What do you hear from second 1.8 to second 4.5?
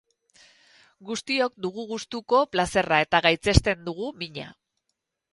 gustuko plazera eta gaitzesten dugu mina.